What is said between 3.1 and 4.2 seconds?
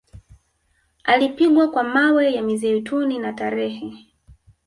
na tarehe